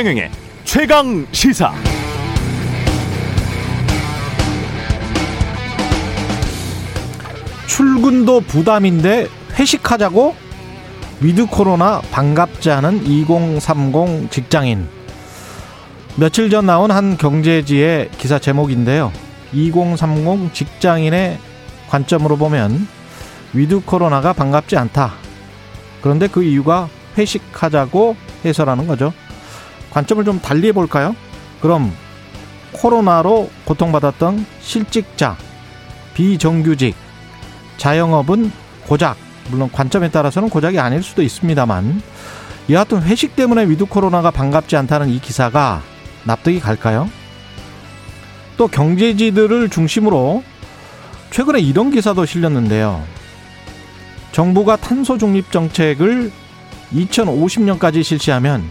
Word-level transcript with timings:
최경영의 0.00 0.30
최강 0.64 1.26
시사. 1.30 1.74
출근도 7.66 8.40
부담인데 8.40 9.26
회식하자고? 9.58 10.34
위드 11.20 11.48
코로나 11.48 12.00
반갑지 12.00 12.70
않은 12.70 13.04
2030 13.04 14.30
직장인. 14.30 14.88
며칠 16.16 16.48
전 16.48 16.64
나온 16.64 16.90
한 16.90 17.18
경제지의 17.18 18.08
기사 18.16 18.38
제목인데요. 18.38 19.12
2030 19.52 20.54
직장인의 20.54 21.38
관점으로 21.90 22.38
보면 22.38 22.88
위드 23.52 23.80
코로나가 23.80 24.32
반갑지 24.32 24.78
않다. 24.78 25.12
그런데 26.00 26.26
그 26.26 26.42
이유가 26.42 26.88
회식하자고 27.18 28.16
해서라는 28.46 28.86
거죠. 28.86 29.12
관점을 29.90 30.24
좀 30.24 30.40
달리 30.40 30.68
해볼까요? 30.68 31.14
그럼 31.60 31.92
코로나로 32.72 33.50
고통받았던 33.64 34.46
실직자, 34.60 35.36
비정규직, 36.14 36.94
자영업은 37.76 38.52
고작, 38.86 39.16
물론 39.50 39.70
관점에 39.72 40.10
따라서는 40.10 40.48
고작이 40.48 40.78
아닐 40.78 41.02
수도 41.02 41.22
있습니다만, 41.22 42.02
여하튼 42.70 43.02
회식 43.02 43.34
때문에 43.34 43.68
위드 43.68 43.86
코로나가 43.86 44.30
반갑지 44.30 44.76
않다는 44.76 45.08
이 45.08 45.20
기사가 45.20 45.82
납득이 46.24 46.60
갈까요? 46.60 47.10
또 48.56 48.68
경제지들을 48.68 49.70
중심으로 49.70 50.44
최근에 51.30 51.60
이런 51.60 51.90
기사도 51.90 52.26
실렸는데요. 52.26 53.02
정부가 54.32 54.76
탄소 54.76 55.18
중립 55.18 55.50
정책을 55.50 56.30
2050년까지 56.92 58.04
실시하면 58.04 58.62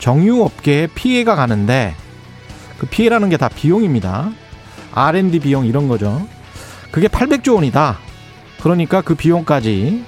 정유업계에 0.00 0.88
피해가 0.88 1.36
가는데 1.36 1.94
그 2.78 2.86
피해라는 2.86 3.28
게 3.28 3.36
다 3.36 3.48
비용입니다. 3.48 4.30
R&D 4.92 5.38
비용 5.40 5.66
이런 5.66 5.86
거죠. 5.86 6.26
그게 6.90 7.06
800조 7.06 7.54
원이다. 7.56 7.98
그러니까 8.60 9.00
그 9.02 9.14
비용까지 9.14 10.04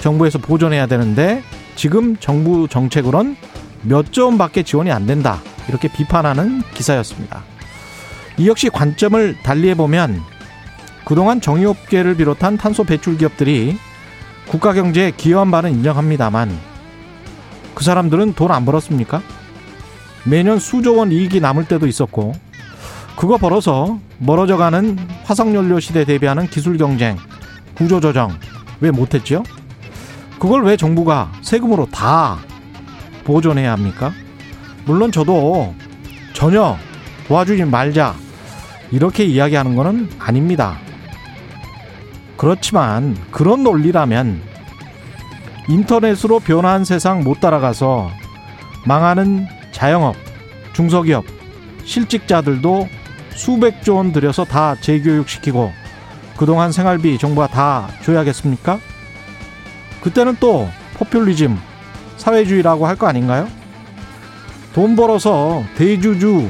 정부에서 0.00 0.38
보존해야 0.38 0.86
되는데 0.86 1.42
지금 1.76 2.16
정부 2.18 2.68
정책으론 2.68 3.36
몇 3.82 4.10
조 4.12 4.26
원밖에 4.26 4.62
지원이 4.64 4.90
안 4.90 5.06
된다. 5.06 5.40
이렇게 5.68 5.88
비판하는 5.88 6.62
기사였습니다. 6.74 7.42
이 8.36 8.48
역시 8.48 8.68
관점을 8.68 9.38
달리해 9.42 9.74
보면 9.74 10.20
그동안 11.04 11.40
정유업계를 11.40 12.16
비롯한 12.16 12.58
탄소 12.58 12.84
배출 12.84 13.16
기업들이 13.16 13.78
국가 14.48 14.72
경제에 14.72 15.10
기여한 15.12 15.50
바는 15.50 15.72
인정합니다만 15.72 16.50
그 17.78 17.84
사람들은 17.84 18.32
돈 18.32 18.50
안 18.50 18.64
벌었습니까? 18.64 19.22
매년 20.24 20.58
수조 20.58 20.96
원 20.96 21.12
이익이 21.12 21.40
남을 21.40 21.66
때도 21.68 21.86
있었고 21.86 22.32
그거 23.14 23.36
벌어서 23.36 24.00
멀어져가는 24.18 24.98
화석연료 25.22 25.78
시대 25.78 26.04
대비하는 26.04 26.48
기술 26.48 26.76
경쟁, 26.76 27.16
구조 27.76 28.00
조정 28.00 28.36
왜 28.80 28.90
못했죠? 28.90 29.44
그걸 30.40 30.64
왜 30.64 30.76
정부가 30.76 31.30
세금으로 31.42 31.86
다 31.86 32.38
보존해야 33.22 33.70
합니까? 33.70 34.12
물론 34.84 35.12
저도 35.12 35.72
전혀 36.32 36.76
도와주지 37.28 37.64
말자 37.64 38.16
이렇게 38.90 39.22
이야기하는 39.24 39.76
것은 39.76 40.10
아닙니다. 40.18 40.78
그렇지만 42.36 43.16
그런 43.30 43.62
논리라면 43.62 44.47
인터넷으로 45.68 46.40
변화한 46.40 46.84
세상 46.84 47.22
못 47.22 47.40
따라가서 47.40 48.10
망하는 48.86 49.46
자영업, 49.72 50.16
중소기업, 50.72 51.24
실직자들도 51.84 52.88
수백 53.34 53.82
조 53.82 53.96
원 53.96 54.12
들여서 54.12 54.44
다 54.44 54.74
재교육시키고 54.80 55.72
그동안 56.36 56.72
생활비 56.72 57.18
정부가 57.18 57.48
다 57.48 57.88
줘야겠습니까? 58.02 58.78
그때는 60.00 60.36
또 60.40 60.68
포퓰리즘, 60.94 61.58
사회주의라고 62.16 62.86
할 62.86 62.96
거 62.96 63.06
아닌가요? 63.06 63.48
돈 64.72 64.96
벌어서 64.96 65.62
대주주, 65.76 66.48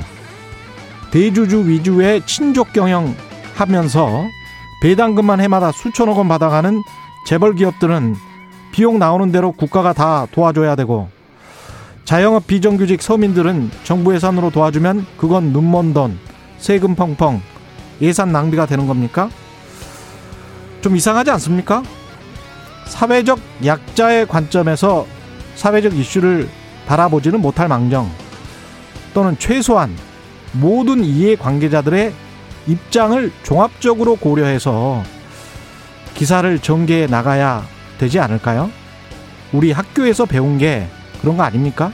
대주주 1.10 1.68
위주의 1.68 2.24
친족 2.26 2.72
경영 2.72 3.14
하면서 3.54 4.24
배당금만 4.82 5.40
해마다 5.40 5.72
수천억 5.72 6.18
원 6.18 6.28
받아가는 6.28 6.82
재벌 7.26 7.54
기업들은 7.54 8.14
비용 8.78 9.00
나오는 9.00 9.32
대로 9.32 9.50
국가가 9.50 9.92
다 9.92 10.28
도와줘야 10.30 10.76
되고 10.76 11.08
자영업 12.04 12.46
비정규직 12.46 13.02
서민들은 13.02 13.72
정부 13.82 14.14
예산으로 14.14 14.50
도와주면 14.50 15.04
그건 15.16 15.46
눈먼 15.46 15.94
돈, 15.94 16.16
세금 16.58 16.94
펑펑, 16.94 17.42
예산 18.00 18.30
낭비가 18.30 18.66
되는 18.66 18.86
겁니까? 18.86 19.30
좀 20.80 20.94
이상하지 20.94 21.28
않습니까? 21.32 21.82
사회적 22.86 23.40
약자의 23.64 24.28
관점에서 24.28 25.06
사회적 25.56 25.96
이슈를 25.96 26.48
바라보지는 26.86 27.40
못할 27.40 27.66
망정 27.66 28.08
또는 29.12 29.36
최소한 29.40 29.92
모든 30.52 31.02
이해 31.02 31.34
관계자들의 31.34 32.14
입장을 32.68 33.32
종합적으로 33.42 34.14
고려해서 34.14 35.02
기사를 36.14 36.56
전개해 36.60 37.08
나가야 37.08 37.77
되지 37.98 38.20
않을까요? 38.20 38.70
우리 39.52 39.72
학교에서 39.72 40.24
배운 40.24 40.58
게 40.58 40.86
그런 41.20 41.36
거 41.36 41.42
아닙니까? 41.42 41.92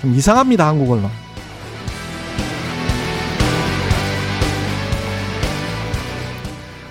좀 0.00 0.14
이상합니다, 0.14 0.66
한국 0.66 0.90
언론. 0.90 1.10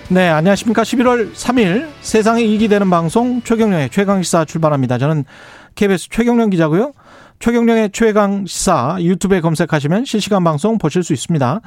네, 0.08 0.28
안녕하십니까. 0.28 0.82
11월 0.82 1.32
3일 1.32 1.88
세상에 2.00 2.42
이익이 2.42 2.68
되는 2.68 2.88
방송 2.88 3.42
최경령의 3.42 3.90
최강시사 3.90 4.44
출발합니다. 4.44 4.98
저는 4.98 5.24
KBS 5.74 6.10
최경령 6.10 6.50
기자고요. 6.50 6.92
최경령의 7.40 7.90
최강시사 7.92 8.98
유튜브에 9.00 9.40
검색하시면 9.40 10.04
실시간 10.04 10.44
방송 10.44 10.78
보실 10.78 11.02
수 11.02 11.12
있습니다. 11.12 11.60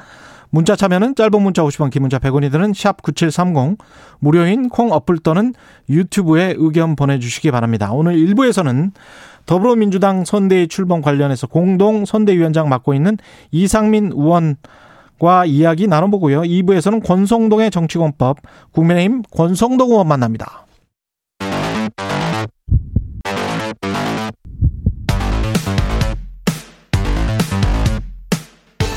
문자 0.50 0.74
참여는 0.74 1.14
짧은 1.14 1.40
문자 1.40 1.62
50원, 1.62 1.90
긴 1.90 2.02
문자 2.02 2.18
100원이 2.18 2.50
드는 2.50 2.72
샵 2.74 3.02
9730 3.02 3.78
무료인 4.18 4.68
콩 4.68 4.92
어플 4.92 5.18
또는 5.18 5.54
유튜브에 5.88 6.54
의견 6.56 6.96
보내주시기 6.96 7.50
바랍니다. 7.50 7.92
오늘 7.92 8.16
1부에서는 8.16 8.90
더불어민주당 9.46 10.24
선대위 10.24 10.68
출범 10.68 11.02
관련해서 11.02 11.46
공동 11.46 12.04
선대위원장 12.04 12.68
맡고 12.68 12.94
있는 12.94 13.16
이상민 13.50 14.12
의원 14.12 14.56
과 15.20 15.44
이야기 15.44 15.86
나눠보고요. 15.86 16.40
2부에서는 16.40 17.04
권성동의 17.04 17.70
정치권법 17.70 18.38
국민의힘 18.72 19.20
권성동 19.30 19.90
의원 19.90 20.08
만납니다. 20.08 20.64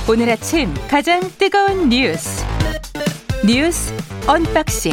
오늘 0.10 0.30
아침 0.30 0.74
가장 0.90 1.22
뜨거운 1.38 1.88
뉴스 1.88 2.46
뉴스 3.46 3.94
언박싱 4.28 4.92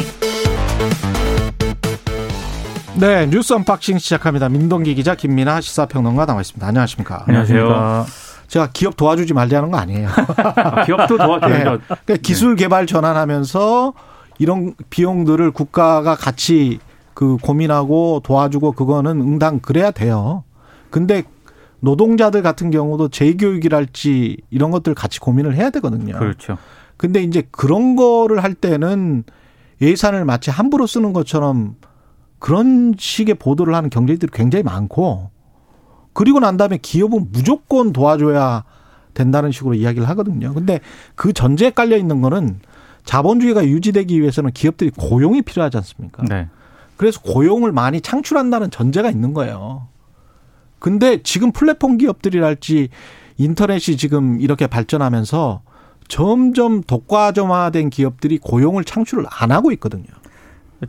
네, 2.99 3.25
뉴스 3.25 3.53
언박싱 3.53 3.97
시작합니다. 3.97 4.47
민동기 4.47 4.95
기자 4.95 5.15
김민아 5.15 5.59
시사평론가 5.59 6.25
나와 6.25 6.39
있습니다. 6.41 6.65
안녕하십니까? 6.65 7.25
안녕하세요. 7.27 8.05
제가 8.47 8.69
기업 8.73 8.95
도와주지 8.95 9.33
말자는 9.33 9.71
거 9.71 9.77
아니에요. 9.77 10.07
아, 10.37 10.85
기업도 10.85 11.17
도와줘야죠. 11.17 11.71
네. 11.71 11.77
그러니까 11.87 12.15
기술 12.21 12.55
개발 12.55 12.85
전환하면서 12.85 13.93
이런 14.37 14.75
비용들을 14.89 15.51
국가가 15.51 16.15
같이 16.15 16.79
그 17.13 17.37
고민하고 17.41 18.21
도와주고 18.23 18.73
그거는 18.73 19.19
응당 19.19 19.59
그래야 19.59 19.91
돼요. 19.91 20.43
근데 20.89 21.23
노동자들 21.81 22.41
같은 22.41 22.71
경우도 22.71 23.09
재교육이랄지 23.09 24.37
이런 24.49 24.71
것들 24.71 24.95
같이 24.95 25.19
고민을 25.19 25.55
해야 25.55 25.69
되거든요. 25.71 26.17
그렇죠. 26.17 26.57
근데 26.97 27.21
이제 27.23 27.47
그런 27.51 27.95
거를 27.95 28.43
할 28.43 28.53
때는 28.53 29.23
예산을 29.81 30.23
마치 30.25 30.51
함부로 30.51 30.85
쓰는 30.87 31.11
것처럼 31.11 31.75
그런 32.39 32.93
식의 32.97 33.35
보도를 33.35 33.73
하는 33.73 33.89
경제들이 33.89 34.31
굉장히 34.33 34.63
많고 34.63 35.31
그리고 36.13 36.39
난 36.39 36.57
다음에 36.57 36.77
기업은 36.77 37.29
무조건 37.31 37.91
도와줘야 37.93 38.63
된다는 39.13 39.51
식으로 39.51 39.73
이야기를 39.73 40.07
하거든요. 40.09 40.53
근데 40.53 40.79
그 41.15 41.33
전제에 41.33 41.71
깔려 41.71 41.97
있는 41.97 42.21
거는 42.21 42.59
자본주의가 43.05 43.65
유지되기 43.65 44.19
위해서는 44.21 44.51
기업들이 44.51 44.91
고용이 44.91 45.41
필요하지 45.41 45.77
않습니까? 45.77 46.23
네. 46.25 46.47
그래서 46.97 47.19
고용을 47.21 47.71
많이 47.71 47.99
창출한다는 48.01 48.69
전제가 48.69 49.09
있는 49.09 49.33
거예요. 49.33 49.87
근데 50.81 51.21
지금 51.23 51.51
플랫폼 51.53 51.97
기업들이랄지 51.97 52.89
인터넷이 53.37 53.95
지금 53.95 54.41
이렇게 54.41 54.67
발전하면서 54.67 55.61
점점 56.09 56.81
독과점화된 56.81 57.89
기업들이 57.89 58.37
고용을 58.39 58.83
창출을 58.83 59.25
안 59.29 59.51
하고 59.51 59.71
있거든요. 59.73 60.07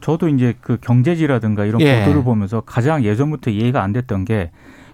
저도 0.00 0.28
이제 0.28 0.54
그 0.60 0.78
경제지라든가 0.80 1.66
이런 1.66 1.80
예. 1.82 2.00
보도를 2.00 2.24
보면서 2.24 2.62
가장 2.62 3.04
예전부터 3.04 3.50
이해가 3.50 3.82
안 3.82 3.92
됐던 3.92 4.24
게 4.24 4.50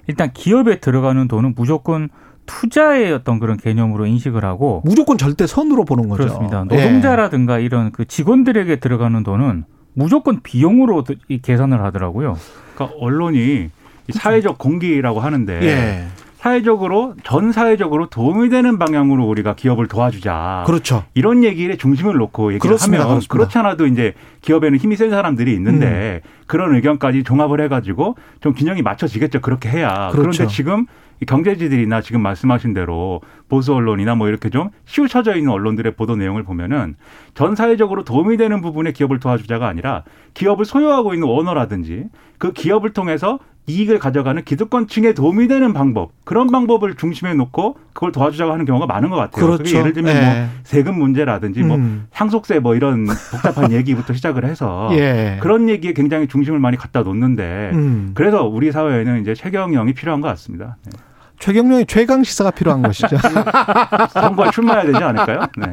일단 0.09 0.33
기업에 0.33 0.81
들어가는 0.81 1.29
돈은 1.29 1.55
무조건 1.57 2.09
투자의 2.47 3.13
어떤 3.13 3.39
그런 3.39 3.57
개념으로 3.57 4.07
인식을 4.07 4.45
하고 4.45 4.83
무조건 4.85 5.17
절대 5.17 5.47
선으로 5.47 5.85
보는 5.85 6.09
거죠. 6.09 6.25
그렇습니다. 6.25 6.65
예. 6.73 6.77
노동자라든가 6.77 7.61
이런 7.61 7.93
그 7.93 8.05
직원들에게 8.05 8.77
들어가는 8.77 9.23
돈은 9.23 9.65
무조건 9.95 10.41
비용으로 10.43 11.05
이 11.29 11.39
계산을 11.39 11.83
하더라고요. 11.85 12.37
그러니까 12.75 12.97
언론이 13.01 13.39
이 13.39 13.69
사회적 14.13 14.59
공기라고 14.59 15.21
하는데 15.21 15.61
예. 15.63 16.07
사회적으로 16.39 17.15
전 17.25 17.51
사회적으로 17.51 18.07
도움이 18.07 18.49
되는 18.49 18.79
방향으로 18.79 19.27
우리가 19.27 19.55
기업을 19.55 19.89
도와주자. 19.89 20.63
그렇죠. 20.67 21.05
이런 21.15 21.43
얘기에 21.43 21.77
중심을 21.77 22.15
놓고 22.15 22.53
얘기를 22.53 22.61
그렇습니다. 22.61 23.05
하면 23.05 23.15
그렇습니다. 23.17 23.33
그렇지 23.33 23.59
않아도 23.59 23.87
이제 23.87 24.15
기업에는 24.43 24.79
힘이 24.79 24.95
센 24.95 25.11
사람들이 25.11 25.53
있는데 25.55 26.23
음. 26.25 26.29
그런 26.47 26.77
의견까지 26.77 27.25
종합을 27.25 27.61
해가지고 27.63 28.15
좀 28.41 28.55
균형이 28.55 28.83
맞춰지겠죠. 28.83 29.41
그렇게 29.41 29.69
해야. 29.69 30.11
그렇죠. 30.13 30.31
그런데 30.31 30.47
지금 30.47 30.87
이 31.21 31.27
경제지들이나 31.27 32.01
지금 32.03 32.23
말씀하신 32.23 32.73
대로 32.73 33.21
보수 33.49 33.75
언론이나 33.75 34.15
뭐 34.15 34.29
이렇게 34.29 34.49
좀 34.49 34.71
치우쳐져 34.87 35.35
있는 35.35 35.51
언론들의 35.51 35.97
보도 35.97 36.15
내용을 36.15 36.45
보면은 36.45 36.95
전 37.35 37.57
사회적으로 37.57 38.05
도움이 38.05 38.37
되는 38.37 38.61
부분에 38.61 38.93
기업을 38.93 39.19
도와주자가 39.19 39.67
아니라 39.67 40.05
기업을 40.35 40.65
소유하고 40.65 41.15
있는 41.15 41.27
오너라든지 41.27 42.05
그 42.39 42.53
기업을 42.53 42.93
통해서 42.93 43.41
이익을 43.69 43.99
가져가는 43.99 44.43
기득권층에 44.43 45.13
도움이 45.13 45.47
되는 45.49 45.73
방법 45.73 46.11
그런 46.25 46.49
방법을 46.49 46.97
중심에 46.97 47.35
놓고 47.35 47.77
그걸 47.93 48.13
도와주자고 48.13 48.53
하는 48.53 48.65
경우가 48.65 48.87
많은 48.87 49.11
것 49.11 49.17
같아요. 49.17 49.47
그렇죠. 49.47 49.77
예를 49.77 49.93
들면 49.93 50.17
예. 50.17 50.21
뭐 50.21 50.49
세금 50.65 50.99
문제라든지 50.99 51.63
뭐 51.63 51.77
음. 51.77 52.07
상속세 52.13 52.61
뭐 52.61 52.75
이런 52.75 53.07
복잡한 53.07 53.71
얘기부터 53.73 54.15
시작을 54.15 54.45
해서 54.45 54.89
예. 54.93 55.39
그런 55.41 55.69
얘기에 55.69 55.93
굉장히 55.93 56.27
중심을 56.29 56.59
많이 56.59 56.77
갖다 56.77 57.03
놓는데 57.03 57.71
음. 57.75 58.13
그래서 58.15 58.45
우리 58.47 58.73
사회에는 58.73 59.21
이제 59.21 59.35
최경영이 59.35 59.95
필요한 59.95 60.21
것 60.21 60.29
같습니다. 60.29 60.77
네. 60.85 60.93
최경영의 61.39 61.87
최강 61.87 62.25
시사가 62.25 62.51
필요한 62.51 62.83
것이죠. 62.83 63.17
선거에 64.13 64.51
출마해야 64.51 64.87
되지 64.87 64.97
않을까요? 64.97 65.41
네. 65.57 65.73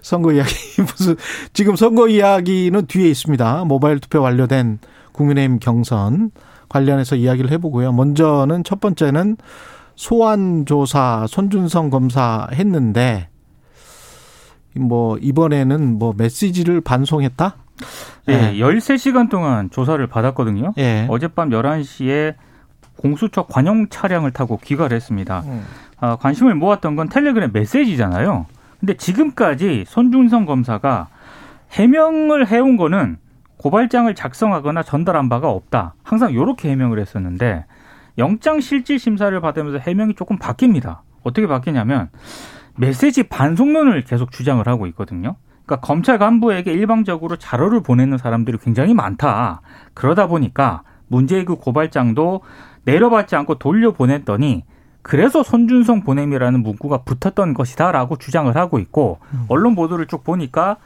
선거 0.00 0.32
이야기 0.32 0.54
무슨 0.80 1.16
지금 1.52 1.76
선거 1.76 2.08
이야기는 2.08 2.86
뒤에 2.86 3.08
있습니다. 3.10 3.64
모바일 3.64 3.98
투표 3.98 4.20
완료된 4.22 4.78
국민의힘 5.12 5.58
경선 5.58 6.30
관련해서 6.72 7.16
이야기를 7.16 7.50
해보고요. 7.52 7.92
먼저는 7.92 8.64
첫 8.64 8.80
번째는 8.80 9.36
소환 9.94 10.64
조사 10.66 11.26
손준성 11.28 11.90
검사 11.90 12.48
했는데 12.52 13.28
뭐 14.74 15.18
이번에는 15.18 15.98
뭐 15.98 16.14
메시지를 16.16 16.80
반송했다? 16.80 17.56
예, 18.28 18.54
13시간 18.54 19.28
동안 19.28 19.68
조사를 19.70 20.04
받았거든요. 20.06 20.72
예. 20.78 21.06
어젯밤 21.10 21.50
11시에 21.50 22.34
공수처 22.96 23.44
관용 23.46 23.88
차량을 23.88 24.30
타고 24.30 24.58
귀가를 24.58 24.96
했습니다. 24.96 25.42
음. 25.46 25.64
아, 25.98 26.16
관심을 26.16 26.54
모았던 26.54 26.96
건 26.96 27.08
텔레그램 27.08 27.50
메시지잖아요. 27.52 28.46
근데 28.80 28.94
지금까지 28.94 29.84
손준성 29.86 30.46
검사가 30.46 31.08
해명을 31.72 32.48
해온 32.48 32.76
거는 32.76 33.18
고발장을 33.62 34.12
작성하거나 34.16 34.82
전달한 34.82 35.28
바가 35.28 35.48
없다. 35.48 35.94
항상 36.02 36.32
이렇게 36.32 36.68
해명을 36.70 36.98
했었는데 36.98 37.64
영장 38.18 38.60
실질 38.60 38.98
심사를 38.98 39.40
받으면서 39.40 39.78
해명이 39.78 40.14
조금 40.16 40.36
바뀝니다. 40.36 40.98
어떻게 41.22 41.46
바뀌냐면 41.46 42.10
메시지 42.76 43.22
반송론을 43.22 44.02
계속 44.02 44.32
주장을 44.32 44.66
하고 44.66 44.88
있거든요. 44.88 45.36
그러니까 45.64 45.86
검찰 45.86 46.18
간부에게 46.18 46.72
일방적으로 46.72 47.36
자료를 47.36 47.84
보내는 47.84 48.18
사람들이 48.18 48.58
굉장히 48.58 48.94
많다. 48.94 49.60
그러다 49.94 50.26
보니까 50.26 50.82
문제의 51.06 51.44
그 51.44 51.54
고발장도 51.54 52.40
내려받지 52.84 53.36
않고 53.36 53.60
돌려보냈더니 53.60 54.64
그래서 55.02 55.44
손준성 55.44 56.02
보냄이라는 56.02 56.62
문구가 56.64 57.02
붙었던 57.04 57.54
것이다라고 57.54 58.16
주장을 58.16 58.54
하고 58.56 58.80
있고 58.80 59.20
언론 59.46 59.76
보도를 59.76 60.06
쭉 60.06 60.24
보니까 60.24 60.78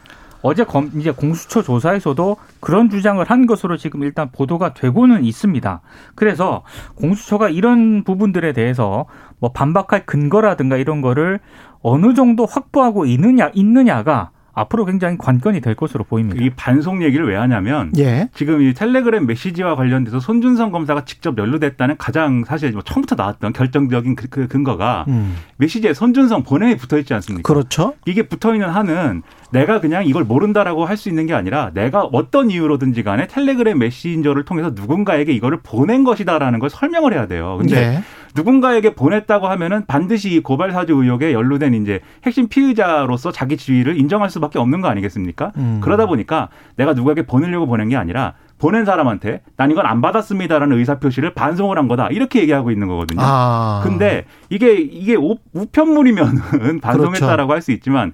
어제 0.43 0.65
검 0.65 0.91
이제 0.97 1.11
공수처 1.11 1.63
조사에서도 1.63 2.37
그런 2.61 2.91
주장을 2.91 3.25
한 3.25 3.47
것으로 3.47 3.77
지금 3.77 4.03
일단 4.03 4.31
보도가 4.31 4.75
되고는 4.75 5.25
있습니다. 5.25 5.81
그래서 6.15 6.63
공수처가 6.97 7.49
이런 7.49 8.05
부분들에 8.05 8.53
대해서 8.53 9.07
뭐 9.39 9.53
반박할 9.53 10.07
근거라든가 10.07 10.77
이런 10.77 11.01
거를 11.01 11.41
어느 11.83 12.15
정도 12.15 12.47
확보하고 12.47 13.07
있느냐 13.07 13.51
있느냐가 13.55 14.31
앞으로 14.57 14.87
굉장히 14.87 15.19
관건이 15.19 15.61
될 15.61 15.75
것으로 15.77 16.03
보입니다. 16.03 16.43
이 16.43 16.51
반송 16.51 17.05
얘기를 17.05 17.29
왜 17.29 17.37
하냐면 17.37 17.93
예. 17.99 18.29
지금 18.35 18.63
이 18.63 18.73
텔레그램 18.73 19.27
메시지와 19.27 19.77
관련돼서 19.77 20.19
손준성 20.19 20.73
검사가 20.73 21.05
직접 21.05 21.37
연루됐다는 21.37 21.99
가장 21.99 22.43
사실 22.45 22.73
뭐 22.73 22.81
처음부터 22.83 23.17
나왔던 23.17 23.53
결정적인 23.53 24.17
그, 24.17 24.29
그 24.29 24.49
근거가 24.49 25.05
음. 25.09 25.37
메시지에 25.59 25.93
손준성 25.93 26.43
본행이 26.43 26.77
붙어 26.79 26.99
있지 26.99 27.13
않습니까? 27.15 27.47
그렇죠. 27.47 27.93
이게 28.07 28.23
붙어 28.23 28.55
있는 28.55 28.71
한은 28.71 29.23
내가 29.53 29.81
그냥 29.81 30.07
이걸 30.07 30.25
모른다라고 30.25 30.85
할 30.85 30.97
수 30.97 31.11
있는 31.11 31.27
게 31.27 31.35
아니라 31.35 31.73
내가 31.75 32.05
어떤 32.05 32.51
이유로든지 32.51 33.03
간에 33.03 33.27
텔레그램 33.27 33.79
메신저를 33.79 34.47
통해서 34.47 34.73
누군가에게 34.75 35.33
이거를 35.33 35.59
보낸 35.63 36.05
것이다라는 36.05 36.59
걸 36.59 36.71
설명을 36.71 37.13
해야 37.13 37.27
돼요. 37.27 37.59
근데 37.59 37.77
예. 37.77 38.03
누군가에게 38.37 38.95
보냈다고 38.95 39.49
하면은 39.49 39.85
반드시 39.87 40.35
이 40.35 40.41
고발 40.41 40.71
사주 40.73 40.93
의혹에 40.95 41.33
연루된 41.33 41.75
이제 41.75 42.01
핵심 42.25 42.49
피의자로서 42.49 43.33
자기 43.33 43.57
지위를 43.57 43.97
인정할 43.99 44.31
수밖에 44.31 44.59
없는 44.59 44.81
거 44.81 44.89
아니겠습니까? 44.89 45.53
음. 45.57 45.81
그러다 45.83 46.07
보니까 46.07 46.49
내가 46.77 46.93
누구에게 46.93 47.23
보내려고 47.23 47.67
보낸 47.67 47.89
게 47.89 47.97
아니라 47.97 48.35
보낸 48.59 48.85
사람한테 48.85 49.43
난 49.57 49.71
이건 49.71 49.87
안 49.87 50.01
받았습니다라는 50.01 50.79
의사 50.79 50.99
표시를 50.99 51.35
반송을 51.35 51.77
한 51.79 51.89
거다 51.89 52.09
이렇게 52.09 52.41
얘기하고 52.41 52.71
있는 52.71 52.87
거거든요. 52.89 53.21
아. 53.23 53.81
근데 53.85 54.25
이게 54.51 54.75
이게 54.75 55.15
우- 55.15 55.37
우편물이면은 55.53 56.81
반송했다라고 56.83 57.53
할수 57.53 57.73
있지만 57.73 58.13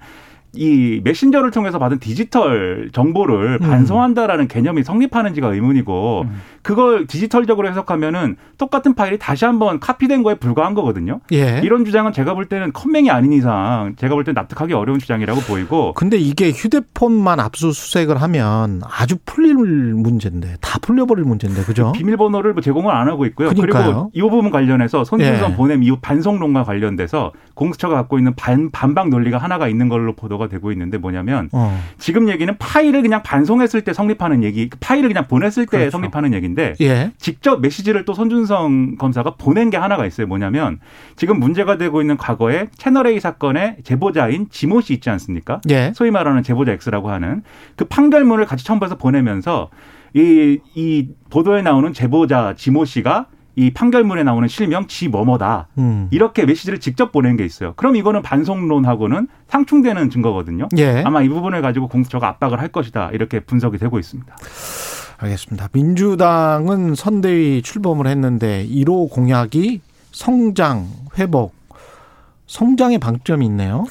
이 0.55 1.01
메신저를 1.03 1.51
통해서 1.51 1.79
받은 1.79 1.99
디지털 1.99 2.89
정보를 2.93 3.59
음. 3.61 3.67
반송한다라는 3.67 4.47
개념이 4.47 4.83
성립하는지가 4.83 5.47
의문이고 5.53 6.21
음. 6.27 6.41
그걸 6.61 7.07
디지털적으로 7.07 7.67
해석하면은 7.69 8.37
똑같은 8.57 8.93
파일이 8.93 9.17
다시 9.19 9.45
한번 9.45 9.79
카피된 9.79 10.23
거에 10.23 10.35
불과한 10.35 10.73
거거든요. 10.73 11.19
예. 11.33 11.59
이런 11.63 11.85
주장은 11.85 12.13
제가 12.13 12.33
볼 12.33 12.45
때는 12.45 12.71
컴맹이 12.71 13.09
아닌 13.11 13.33
이상 13.33 13.95
제가 13.97 14.15
볼 14.15 14.23
때 14.23 14.31
납득하기 14.31 14.73
어려운 14.73 14.99
주장이라고 14.99 15.41
보이고 15.41 15.91
근데 15.93 16.15
이게 16.17 16.51
휴대폰만 16.51 17.41
압수수색을 17.41 18.21
하면 18.21 18.81
아주 18.89 19.17
풀릴 19.25 19.55
문제인데 19.55 20.55
다 20.61 20.79
풀려버릴 20.81 21.25
문제인데 21.25 21.63
그죠? 21.63 21.91
비밀번호를 21.97 22.53
뭐 22.53 22.61
제공을 22.61 22.93
안 22.93 23.09
하고 23.09 23.25
있고요. 23.25 23.49
그러니까요. 23.49 23.83
그리고 23.83 24.11
이 24.13 24.21
부분 24.21 24.49
관련해서 24.49 25.03
손준성 25.03 25.51
예. 25.51 25.55
보냄 25.55 25.83
이후 25.83 25.97
반송론과 26.01 26.63
관련돼서 26.63 27.33
공수처가 27.55 27.95
갖고 27.95 28.17
있는 28.17 28.33
반, 28.35 28.71
반박 28.71 29.09
논리가 29.09 29.37
하나가 29.37 29.67
있는 29.67 29.89
걸로 29.89 30.13
보도가 30.15 30.42
되고 30.47 30.71
있는데 30.71 30.97
뭐냐면 30.97 31.49
어. 31.51 31.79
지금 31.97 32.29
얘기는 32.29 32.55
파일을 32.57 33.01
그냥 33.01 33.23
반송했을 33.23 33.81
때 33.81 33.93
성립하는 33.93 34.43
얘기, 34.43 34.69
그 34.69 34.77
파일을 34.79 35.09
그냥 35.09 35.27
보냈을 35.27 35.65
때 35.65 35.77
그렇죠. 35.77 35.91
성립하는 35.91 36.33
얘기인데 36.33 36.75
예. 36.81 37.11
직접 37.17 37.61
메시지를 37.61 38.05
또 38.05 38.13
손준성 38.13 38.95
검사가 38.97 39.35
보낸 39.35 39.69
게 39.69 39.77
하나가 39.77 40.05
있어요. 40.05 40.27
뭐냐면 40.27 40.79
지금 41.15 41.39
문제가 41.39 41.77
되고 41.77 42.01
있는 42.01 42.17
과거에 42.17 42.67
채널 42.77 43.07
A 43.07 43.19
사건의 43.19 43.77
제보자인 43.83 44.47
지모 44.49 44.81
씨 44.81 44.93
있지 44.93 45.09
않습니까? 45.09 45.61
예. 45.69 45.91
소위 45.95 46.11
말하는 46.11 46.43
제보자 46.43 46.71
X라고 46.71 47.09
하는 47.09 47.43
그 47.75 47.85
판결문을 47.85 48.45
같이 48.45 48.65
첨부해서 48.65 48.97
보내면서 48.97 49.69
이, 50.13 50.59
이 50.75 51.07
보도에 51.29 51.61
나오는 51.61 51.91
제보자 51.91 52.53
지모 52.55 52.85
씨가 52.85 53.27
이 53.55 53.71
판결문에 53.71 54.23
나오는 54.23 54.47
실명 54.47 54.87
지뭐뭐다. 54.87 55.67
음. 55.77 56.07
이렇게 56.11 56.45
메시지를 56.45 56.79
직접 56.79 57.11
보낸 57.11 57.37
게 57.37 57.45
있어요. 57.45 57.73
그럼 57.75 57.95
이거는 57.95 58.21
반송론하고는 58.21 59.27
상충되는 59.47 60.09
증거거든요. 60.09 60.69
예. 60.77 61.03
아마 61.05 61.21
이 61.21 61.29
부분을 61.29 61.61
가지고 61.61 61.87
공수처가 61.87 62.27
압박을 62.27 62.59
할 62.59 62.69
것이다. 62.69 63.11
이렇게 63.13 63.39
분석이 63.39 63.77
되고 63.77 63.99
있습니다. 63.99 64.35
알겠습니다. 65.17 65.69
민주당은 65.71 66.95
선대위 66.95 67.61
출범을 67.61 68.07
했는데 68.07 68.65
1호 68.67 69.09
공약이 69.11 69.81
성장, 70.11 70.87
회복, 71.17 71.53
성장의 72.47 72.97
방점이 72.99 73.45
있네요. 73.45 73.85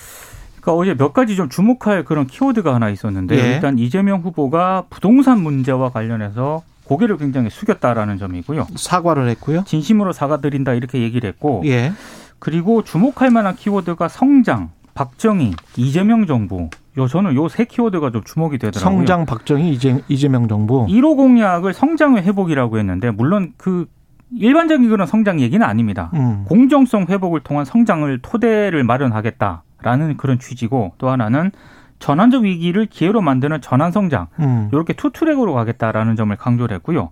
그러니까 0.60 0.74
어제 0.74 0.94
몇 0.94 1.12
가지 1.12 1.34
좀 1.34 1.48
주목할 1.48 2.04
그런 2.04 2.26
키워드가 2.26 2.74
하나 2.74 2.90
있었는데 2.90 3.36
예. 3.36 3.54
일단 3.54 3.78
이재명 3.78 4.20
후보가 4.20 4.84
부동산 4.90 5.40
문제와 5.40 5.90
관련해서 5.90 6.62
고개를 6.84 7.16
굉장히 7.16 7.50
숙였다라는 7.50 8.18
점이고요. 8.18 8.66
사과를 8.76 9.28
했고요. 9.30 9.64
진심으로 9.66 10.12
사과드린다 10.12 10.74
이렇게 10.74 11.00
얘기를 11.00 11.28
했고 11.28 11.62
예. 11.64 11.92
그리고 12.38 12.82
주목할 12.82 13.30
만한 13.30 13.54
키워드가 13.54 14.08
성장, 14.08 14.70
박정희, 14.94 15.52
이재명 15.76 16.26
정부. 16.26 16.68
요 16.98 17.06
저는 17.06 17.34
요 17.34 17.48
세 17.48 17.64
키워드가 17.64 18.10
좀 18.10 18.22
주목이 18.24 18.58
되더라고요. 18.58 18.98
성장, 18.98 19.24
박정희, 19.24 19.70
이재, 19.72 20.02
이재명 20.08 20.48
정부. 20.48 20.84
1호 20.86 21.16
공약을 21.16 21.72
성장의 21.72 22.22
회복이라고 22.24 22.78
했는데 22.78 23.10
물론 23.10 23.52
그 23.56 23.86
일반적인 24.34 24.88
그런 24.90 25.06
성장 25.06 25.40
얘기는 25.40 25.64
아닙니다. 25.64 26.10
음. 26.14 26.44
공정성 26.46 27.06
회복을 27.08 27.40
통한 27.40 27.64
성장을 27.64 28.18
토대를 28.22 28.82
마련하겠다라는 28.84 30.16
그런 30.16 30.38
취지고 30.38 30.92
또 30.98 31.08
하나는 31.10 31.52
전환적 32.02 32.42
위기를 32.42 32.86
기회로 32.86 33.20
만드는 33.20 33.60
전환 33.60 33.92
성장 33.92 34.26
음. 34.40 34.68
이렇게 34.72 34.92
two 34.92 35.10
track으로 35.12 35.54
가겠다라는 35.54 36.16
점을 36.16 36.34
강조를 36.36 36.74
했고요. 36.76 37.10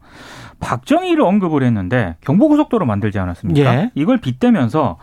박정희를 0.58 1.22
언급을 1.22 1.62
했는데 1.62 2.16
경부고속도로 2.22 2.84
만들지 2.84 3.20
않았습니까? 3.20 3.74
예. 3.74 3.90
이걸 3.94 4.18
빗대면서 4.18 4.98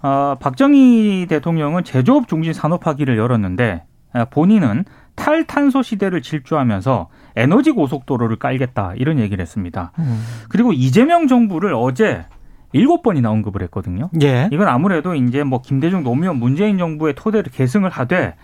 어, 0.00 0.36
박정희 0.40 1.26
대통령은 1.28 1.84
제조업 1.84 2.26
중심 2.26 2.54
산업화기를 2.54 3.18
열었는데 3.18 3.84
아, 4.14 4.24
본인은 4.24 4.86
탈탄소 5.14 5.82
시대를 5.82 6.22
질주하면서 6.22 7.08
에너지 7.36 7.72
고속도로를 7.72 8.36
깔겠다 8.36 8.94
이런 8.96 9.18
얘기를 9.18 9.42
했습니다. 9.42 9.92
음. 9.98 10.24
그리고 10.48 10.72
이재명 10.72 11.26
정부를 11.26 11.74
어제 11.74 12.24
일곱 12.72 13.02
번이나 13.02 13.30
언급을 13.30 13.62
했거든요. 13.64 14.08
예. 14.22 14.48
이건 14.52 14.68
아무래도 14.68 15.14
이제 15.14 15.42
뭐 15.42 15.60
김대중 15.60 16.02
노무현 16.02 16.36
문재인 16.36 16.78
정부의 16.78 17.14
토대를 17.14 17.52
계승을 17.52 17.90
하되 17.90 18.34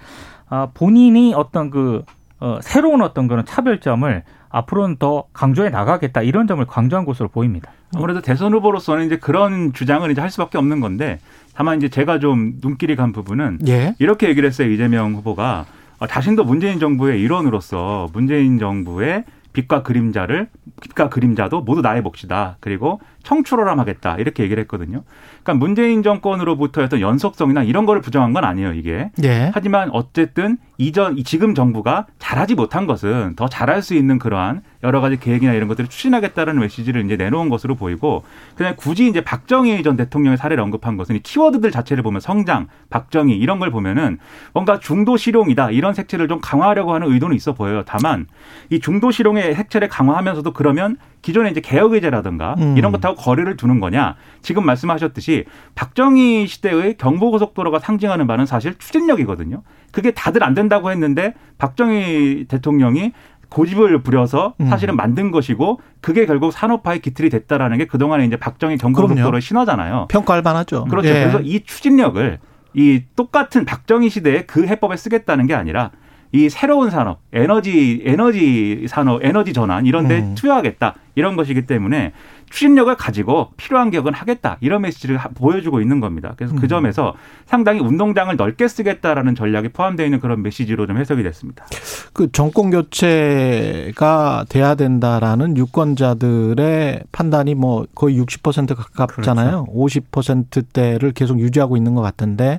아, 0.54 0.68
본인이 0.73 1.34
어떤 1.34 1.68
그 1.68 2.04
어, 2.38 2.58
새로운 2.62 3.02
어떤 3.02 3.26
그런 3.26 3.44
차별점을 3.44 4.23
앞으로는 4.50 4.96
더 4.99 5.25
강조해 5.32 5.68
나가겠다 5.68 6.23
이런 6.23 6.46
점을 6.46 6.64
강조한 6.64 7.04
것으로 7.04 7.28
보입니다. 7.28 7.73
아무래도 7.96 8.20
대선 8.20 8.52
후보로서는 8.54 9.06
이제 9.06 9.18
그런 9.18 9.73
주장을 9.73 10.08
이제 10.08 10.20
할 10.20 10.30
수밖에 10.30 10.56
없는 10.58 10.78
건데 10.78 11.18
다만 11.54 11.78
이제 11.78 11.88
제가 11.88 12.20
좀 12.20 12.54
눈길이 12.62 12.94
간 12.94 13.11
부분은 13.12 13.61
예. 13.66 13.96
이렇게 13.99 14.28
얘기를 14.28 14.49
했어요 14.49 14.70
이재명 14.70 15.14
후보가 15.14 15.66
어, 15.99 16.06
자신도 16.06 16.44
문재인 16.44 16.78
정부의 16.78 17.20
일원으로서 17.20 18.08
문재인 18.12 18.61
정부의 18.61 19.25
빛과 19.52 19.82
그림자를 19.82 20.49
빛과 20.82 21.08
그림자도 21.08 21.62
모두 21.62 21.80
나의 21.80 22.02
몫이다. 22.02 22.58
그리고 22.61 23.00
청출어람하겠다 23.25 24.16
이렇게 24.16 24.45
얘기를 24.45 24.61
했거든요. 24.62 25.02
그러니까 25.43 25.54
문재인 25.54 26.02
정권으로부터 26.02 26.83
어떤 26.83 27.00
연속성이나 27.00 27.64
이런 27.64 27.87
거를 27.87 28.00
부정한 28.00 28.33
건 28.33 28.45
아니에요 28.45 28.73
이게. 28.75 29.11
예. 29.25 29.50
하지만 29.52 29.90
어쨌든 29.93 30.59
이전 30.78 31.16
이 31.19 31.25
지금 31.25 31.54
정부가 31.54 32.07
잘하지 32.19 32.54
못한 32.54 32.87
것은 32.87 33.35
더 33.37 33.49
잘할 33.49 33.83
수 33.83 33.95
있는 33.95 34.19
그러한 34.19 34.62
여러 34.83 35.00
가지 35.00 35.19
계획이나 35.19 35.52
이런 35.52 35.69
것들을 35.69 35.88
추진하겠다는 35.88 36.59
메시지를 36.59 37.04
이제 37.04 37.16
내놓은 37.16 37.49
것으로 37.49 37.75
보이고 37.75 38.25
그냥 38.54 38.75
굳이 38.76 39.09
이제 39.09 39.21
박정희 39.23 39.83
전 39.83 39.97
대통령의 39.97 40.37
사례를 40.37 40.62
언급한 40.62 40.97
것은 40.97 41.16
이 41.16 41.21
키워드들 41.21 41.71
자체를 41.71 42.02
보면 42.02 42.21
성장, 42.21 42.69
박정희 42.90 43.37
이런 43.37 43.59
걸 43.59 43.71
보면은 43.71 44.19
뭔가 44.52 44.78
중도 44.81 45.16
실용이다 45.16 45.71
이런 45.71 45.95
색채를 45.95 46.28
좀 46.28 46.40
강화하려고 46.40 46.93
하는 46.93 47.11
의도는 47.12 47.37
있어 47.37 47.54
보여요. 47.54 47.83
다만 47.87 48.26
이 48.71 48.81
중도 48.81 49.11
실용의 49.11 49.54
색채를 49.54 49.88
강화하면서도 49.88 50.52
그러면 50.52 50.97
기존의 51.23 51.52
이제 51.52 51.61
개혁 51.62 51.95
의제라든가 51.95 52.54
음. 52.59 52.76
이런 52.76 52.93
것하고 52.93 53.13
거리를 53.14 53.56
두는 53.56 53.80
거냐? 53.80 54.16
지금 54.42 54.66
말씀하셨듯이 54.66 55.44
박정희 55.75 56.47
시대의 56.47 56.97
경부고속도로가 56.99 57.78
상징하는 57.78 58.26
바는 58.26 58.47
사실 58.47 58.78
추진력이거든요. 58.78 59.62
그게 59.92 60.11
다들 60.11 60.42
안 60.42 60.54
된다고 60.54 60.90
했는데 60.90 61.35
박정희 61.59 62.47
대통령이 62.49 63.12
고집을 63.49 64.02
부려서 64.02 64.54
음. 64.61 64.66
사실은 64.66 64.97
만든 64.97 65.30
것이고 65.30 65.80
그게 66.00 66.26
결국 66.26 66.52
산업화의 66.52 67.00
기틀이 67.00 67.30
됐다라는 67.30 67.78
게 67.78 67.87
그동안에 67.87 68.25
이제 68.26 68.37
박정희 68.37 68.78
경부고속도로의 68.78 69.40
신화잖아요. 69.40 70.09
평가할 70.11 70.42
만하죠. 70.42 70.87
그렇죠. 70.87 71.09
예. 71.09 71.12
그래서 71.12 71.40
이 71.40 71.61
추진력을 71.61 72.38
이 72.75 73.02
똑같은 73.14 73.64
박정희 73.64 74.11
시대의 74.11 74.47
그 74.47 74.66
해법에 74.66 74.97
쓰겠다는 74.97 75.47
게 75.47 75.54
아니라 75.54 75.92
이 76.34 76.48
새로운 76.48 76.90
산업, 76.90 77.20
에너지 77.32 78.02
에너지 78.04 78.86
산업, 78.88 79.24
에너지 79.24 79.52
전환 79.52 79.86
이런 79.86 80.08
데 80.08 80.18
음. 80.18 80.34
투여하겠다. 80.34 80.96
이런 81.14 81.36
것이기 81.36 81.64
때문에 81.64 82.12
추진력을 82.50 82.92
가지고 82.96 83.50
필요한 83.56 83.90
개혁은 83.90 84.14
하겠다. 84.14 84.56
이런 84.60 84.82
메시지를 84.82 85.16
하- 85.16 85.28
보여주고 85.28 85.80
있는 85.80 86.00
겁니다. 86.00 86.34
그래서 86.36 86.54
음. 86.56 86.58
그 86.58 86.66
점에서 86.66 87.14
상당히 87.46 87.78
운동장을 87.78 88.34
넓게 88.36 88.66
쓰겠다라는 88.66 89.36
전략이 89.36 89.68
포함되어 89.68 90.06
있는 90.06 90.18
그런 90.18 90.42
메시지로 90.42 90.88
좀 90.88 90.96
해석이 90.98 91.22
됐습니다. 91.22 91.66
그 92.12 92.32
정권 92.32 92.70
교체가 92.70 94.46
돼야 94.48 94.74
된다라는 94.74 95.56
유권자들의 95.56 97.04
판단이 97.12 97.54
뭐 97.54 97.86
거의 97.94 98.20
60% 98.20 98.74
가깝잖아요. 98.74 99.66
50%대를 99.68 101.12
계속 101.12 101.38
유지하고 101.38 101.76
있는 101.76 101.94
것 101.94 102.02
같은데 102.02 102.58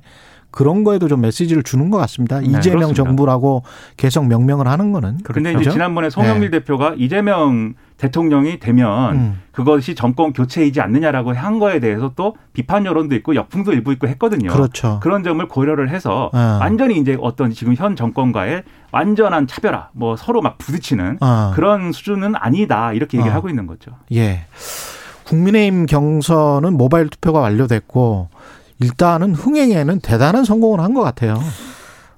그런 0.56 0.86
거에도 0.86 1.10
좀 1.10 1.22
메시지를 1.22 1.64
주는 1.64 1.90
것 1.90 1.98
같습니다. 1.98 2.40
이재명 2.40 2.62
네, 2.62 2.70
그렇습니다. 2.70 3.04
정부라고 3.04 3.64
계속 3.98 4.26
명명을 4.26 4.68
하는 4.68 4.94
거는. 4.94 5.18
근데 5.26 5.52
그렇죠? 5.52 5.62
이제 5.62 5.72
지난번에 5.72 6.10
송영길 6.10 6.50
대표가 6.50 6.96
이재명 6.98 7.74
대통령이 7.98 8.60
되면 8.60 9.16
음. 9.16 9.42
그것이 9.52 9.96
정권 9.96 10.32
교체이지 10.32 10.80
않느냐라고 10.80 11.34
한 11.34 11.60
거에 11.60 11.82
대해서 11.82 12.14
또 12.16 12.38
비판 12.54 12.86
여론도 12.86 13.16
있고 13.16 13.36
역풍도 13.36 13.74
일부 13.74 13.92
있고 13.92 14.08
했거든요. 14.08 14.50
그렇죠. 14.50 15.00
그런 15.04 15.24
점을 15.24 15.46
고려를 15.46 15.90
해서 15.90 16.30
아. 16.34 16.60
완전히 16.62 17.00
이제 17.00 17.18
어떤 17.20 17.52
지금 17.52 17.76
현 17.76 17.98
정권과의 17.98 18.64
완전한 18.94 19.48
차별화, 19.48 19.90
뭐 19.92 20.16
서로 20.16 20.42
막 20.42 20.58
부딪히는 20.58 21.18
아. 21.20 21.52
그런 21.54 21.92
수준은 21.92 22.34
아니다 22.36 22.94
이렇게 22.94 23.18
얘기를 23.18 23.34
아. 23.34 23.36
하고 23.36 23.50
있는 23.50 23.68
거죠. 23.68 23.92
예. 24.14 24.46
국민의힘 25.26 25.86
경선은 25.86 26.78
모바일 26.78 27.10
투표가 27.10 27.40
완료됐고 27.40 28.30
일단은 28.80 29.34
흥행에는 29.34 30.00
대단한 30.02 30.44
성공을 30.44 30.80
한 30.80 30.94
것 30.94 31.02
같아요. 31.02 31.40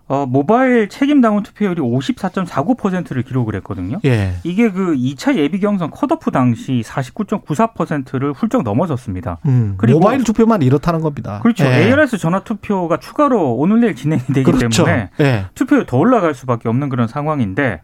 어, 0.09 0.25
모바일 0.25 0.87
책임 0.87 1.19
당원 1.19 1.43
투표율이 1.43 1.81
54.49%를 1.81 3.23
기록을 3.23 3.55
했거든요. 3.55 3.99
예. 4.05 4.35
이게 4.45 4.71
그 4.71 4.93
2차 4.95 5.35
예비 5.35 5.59
경선 5.59 5.91
컷오프 5.91 6.31
당시 6.31 6.81
49.94%를 6.85 8.31
훌쩍 8.31 8.63
넘어섰습니다. 8.63 9.39
음, 9.47 9.73
그리고- 9.77 9.99
모바일 9.99 10.23
투표만 10.23 10.61
이렇다는 10.61 11.01
겁니다. 11.01 11.39
그렇죠. 11.43 11.65
예. 11.65 11.87
ARS 11.91 12.17
전화 12.19 12.39
투표가 12.43 12.97
추가로 12.99 13.55
오늘 13.55 13.81
내일 13.81 13.95
진행이 13.95 14.21
되기 14.33 14.43
그렇죠. 14.43 14.85
때문에 14.85 15.09
예. 15.19 15.45
투표율 15.55 15.85
더 15.85 15.97
올라갈 15.97 16.33
수밖에 16.33 16.69
없는 16.69 16.87
그런 16.87 17.07
상황인데 17.09 17.81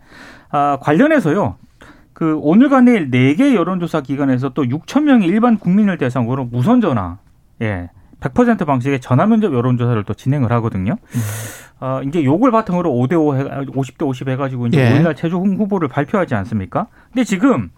아, 0.49 0.77
관련해서요. 0.79 1.57
그 2.13 2.37
오늘과 2.41 2.81
내일 2.81 3.09
4개 3.11 3.53
여론조사 3.53 3.99
기관에서 4.01 4.49
또 4.49 4.63
6천 4.63 5.01
명의 5.03 5.27
일반 5.27 5.57
국민을 5.57 5.97
대상으로 5.97 6.45
무선 6.45 6.79
전화 6.79 7.17
예. 7.61 7.89
100% 8.23 8.65
방식의 8.65 9.01
전화 9.01 9.25
면접 9.25 9.53
여론조사를 9.53 10.01
또 10.03 10.13
진행을 10.13 10.51
하거든요. 10.53 10.93
음. 10.93 11.21
어, 11.79 12.01
이제 12.05 12.23
요걸 12.23 12.51
바탕으로 12.51 12.89
5대5 12.91 13.37
해, 13.37 13.65
50대 13.65 14.07
50 14.07 14.29
해가지고 14.29 14.67
이제 14.67 14.79
예. 14.79 14.89
5일날 14.89 15.15
최종 15.17 15.55
후보를 15.57 15.89
발표하지 15.89 16.33
않습니까? 16.35 16.87
근데 17.11 17.25
지금, 17.25 17.71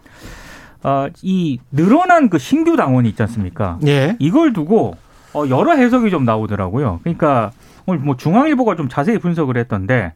어, 0.84 1.08
이 1.24 1.60
늘어난 1.72 2.30
그 2.30 2.38
신규 2.38 2.76
당원이 2.76 3.10
있지 3.10 3.24
않습니까? 3.24 3.80
예. 3.88 4.16
이걸 4.20 4.54
두고 4.54 4.96
어, 5.34 5.44
여러 5.50 5.74
해석이 5.74 6.12
좀 6.12 6.24
나오더라고요. 6.24 7.00
그러니까 7.04 7.52
오늘 7.88 8.00
뭐 8.00 8.16
중앙일보가 8.16 8.76
좀 8.76 8.88
자세히 8.88 9.18
분석을 9.18 9.58
했던데 9.58 10.14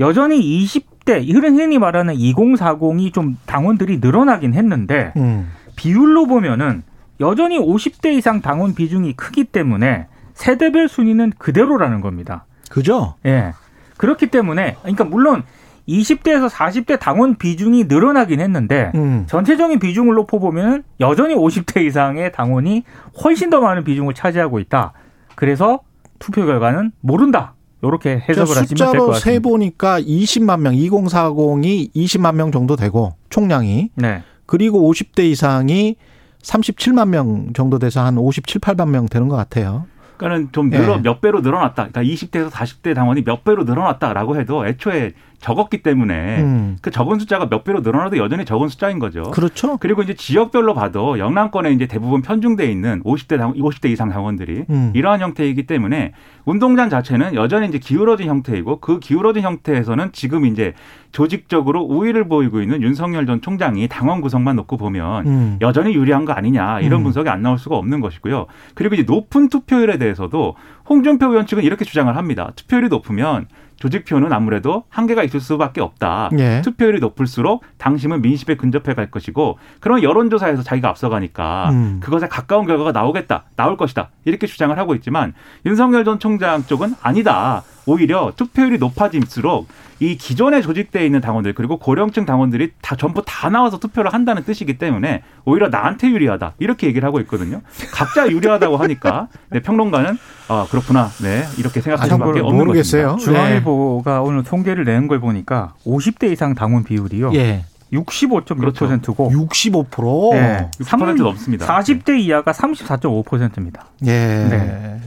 여전히 0.00 0.40
20대 0.40 1.26
이런 1.26 1.58
흔히 1.58 1.78
말하는 1.78 2.14
2040이 2.14 3.12
좀 3.12 3.36
당원들이 3.46 3.98
늘어나긴 3.98 4.54
했는데 4.54 5.12
음. 5.16 5.50
비율로 5.76 6.26
보면은 6.26 6.82
여전히 7.20 7.58
50대 7.58 8.12
이상 8.14 8.40
당원 8.40 8.74
비중이 8.74 9.14
크기 9.14 9.44
때문에 9.44 10.06
세대별 10.34 10.88
순위는 10.88 11.32
그대로라는 11.38 12.00
겁니다. 12.00 12.44
그죠? 12.70 13.14
예. 13.24 13.52
그렇기 13.96 14.28
때문에 14.28 14.76
그러니까 14.82 15.04
물론 15.04 15.44
20대에서 15.88 16.48
40대 16.48 16.98
당원 16.98 17.36
비중이 17.36 17.84
늘어나긴 17.84 18.40
했는데 18.40 18.90
음. 18.94 19.24
전체적인 19.28 19.78
비중을 19.78 20.14
놓고 20.14 20.40
보면 20.40 20.82
여전히 21.00 21.34
50대 21.34 21.84
이상의 21.84 22.32
당원이 22.32 22.84
훨씬 23.22 23.50
더 23.50 23.60
많은 23.60 23.84
비중을 23.84 24.14
차지하고 24.14 24.58
있다. 24.60 24.92
그래서 25.34 25.80
투표 26.18 26.46
결과는 26.46 26.92
모른다. 27.00 27.54
이렇게 27.82 28.22
해석을 28.26 28.56
하시면 28.56 28.66
될것 28.66 28.78
숫자로 28.78 29.12
세 29.12 29.20
같습니다. 29.20 29.48
보니까 29.48 30.00
20만 30.00 30.60
명, 30.60 30.72
2040이 30.74 31.92
20만 31.94 32.34
명 32.34 32.50
정도 32.50 32.76
되고 32.76 33.14
총량이 33.28 33.90
네. 33.96 34.22
그리고 34.46 34.90
50대 34.90 35.24
이상이 35.24 35.96
37만 36.44 37.08
명 37.08 37.52
정도 37.54 37.78
돼서 37.78 38.04
한 38.04 38.18
57, 38.18 38.60
8만 38.60 38.90
명 38.90 39.06
되는 39.06 39.28
것 39.28 39.36
같아요. 39.36 39.86
그러니까는 40.16 40.52
좀 40.52 40.70
늘어 40.70 40.96
예. 40.96 41.02
몇 41.02 41.20
배로 41.20 41.40
늘어났다. 41.40 41.88
그러니까 41.88 42.02
20대에서 42.02 42.50
40대 42.50 42.94
당원이 42.94 43.24
몇 43.24 43.42
배로 43.42 43.64
늘어났다라고 43.64 44.36
해도 44.38 44.66
애초에 44.66 45.12
적었기 45.44 45.82
때문에 45.82 46.40
음. 46.40 46.76
그 46.80 46.90
적은 46.90 47.18
숫자가 47.18 47.50
몇 47.50 47.64
배로 47.64 47.80
늘어나도 47.80 48.16
여전히 48.16 48.46
적은 48.46 48.68
숫자인 48.68 48.98
거죠. 48.98 49.24
그렇죠. 49.24 49.76
그리고 49.76 50.00
이제 50.00 50.14
지역별로 50.14 50.72
봐도 50.72 51.18
영남권에 51.18 51.70
이제 51.70 51.86
대부분 51.86 52.22
편중돼 52.22 52.64
있는 52.64 53.02
50대 53.02 53.36
당 53.36 53.52
50대 53.52 53.90
이상 53.90 54.08
당원들이 54.08 54.64
음. 54.70 54.92
이러한 54.94 55.20
형태이기 55.20 55.66
때문에 55.66 56.12
운동장 56.46 56.88
자체는 56.88 57.34
여전히 57.34 57.68
이제 57.68 57.78
기울어진 57.78 58.28
형태이고 58.28 58.80
그 58.80 58.98
기울어진 59.00 59.42
형태에서는 59.42 60.12
지금 60.12 60.46
이제 60.46 60.72
조직적으로 61.12 61.82
우위를 61.82 62.26
보이고 62.26 62.62
있는 62.62 62.80
윤석열 62.80 63.26
전 63.26 63.42
총장이 63.42 63.86
당원 63.88 64.22
구성만 64.22 64.56
놓고 64.56 64.78
보면 64.78 65.26
음. 65.26 65.58
여전히 65.60 65.94
유리한 65.94 66.24
거 66.24 66.32
아니냐 66.32 66.80
이런 66.80 67.02
음. 67.02 67.04
분석이 67.04 67.28
안 67.28 67.42
나올 67.42 67.58
수가 67.58 67.76
없는 67.76 68.00
것이고요. 68.00 68.46
그리고 68.74 68.94
이제 68.94 69.04
높은 69.06 69.50
투표율에 69.50 69.98
대해서도 69.98 70.56
홍준표 70.88 71.26
의원 71.26 71.46
측은 71.46 71.64
이렇게 71.64 71.84
주장을 71.84 72.14
합니다. 72.16 72.50
투표율이 72.56 72.88
높으면 72.88 73.46
조직표는 73.84 74.32
아무래도 74.32 74.84
한계가 74.88 75.22
있을 75.24 75.40
수밖에 75.40 75.82
없다. 75.82 76.30
예. 76.38 76.62
투표율이 76.62 77.00
높을수록 77.00 77.62
당심은 77.76 78.22
민심에 78.22 78.56
근접해 78.56 78.94
갈 78.94 79.10
것이고 79.10 79.58
그런 79.80 80.02
여론조사에서 80.02 80.62
자기가 80.62 80.88
앞서가니까 80.88 81.68
음. 81.70 82.00
그것에 82.02 82.26
가까운 82.28 82.66
결과가 82.66 82.92
나오겠다, 82.92 83.44
나올 83.56 83.76
것이다 83.76 84.08
이렇게 84.24 84.46
주장을 84.46 84.76
하고 84.78 84.94
있지만 84.94 85.34
윤석열 85.66 86.06
전 86.06 86.18
총장 86.18 86.64
쪽은 86.64 86.94
아니다. 87.02 87.62
오히려 87.86 88.32
투표율이 88.36 88.78
높아질수록 88.78 89.68
이 90.00 90.16
기존에 90.16 90.60
조직되어 90.60 91.04
있는 91.04 91.20
당원들 91.20 91.54
그리고 91.54 91.78
고령층 91.78 92.24
당원들이 92.26 92.72
다 92.82 92.96
전부 92.96 93.22
다 93.24 93.48
나와서 93.48 93.78
투표를 93.78 94.12
한다는 94.12 94.42
뜻이기 94.44 94.76
때문에 94.78 95.22
오히려 95.44 95.68
나한테 95.68 96.08
유리하다 96.08 96.54
이렇게 96.58 96.86
얘기를 96.88 97.06
하고 97.06 97.20
있거든요. 97.20 97.60
각자 97.92 98.28
유리하다고 98.28 98.76
하니까 98.76 99.28
네, 99.50 99.60
평론가는 99.60 100.18
아 100.48 100.66
그렇구나 100.70 101.08
네 101.22 101.44
이렇게 101.58 101.80
생각할 101.80 102.06
아, 102.10 102.12
수밖에 102.14 102.40
없는 102.40 102.56
모르겠어요. 102.66 103.12
것입니다. 103.12 103.32
중앙일보가 103.32 104.22
오늘 104.22 104.42
통계를 104.42 104.84
낸 104.84 105.04
걸 105.08 105.20
보니까 105.20 105.74
50대 105.86 106.32
이상 106.32 106.54
당원 106.54 106.82
비율이요. 106.84 107.32
예. 107.34 107.64
65.6%고 107.92 109.30
65%. 109.30 110.34
예. 110.34 110.68
60% 110.80 111.22
넘습니다. 111.22 111.66
40대 111.66 112.18
이하가 112.20 112.52
34.5%입니다. 112.52 113.86
예. 114.06 114.08
네. 114.10 115.00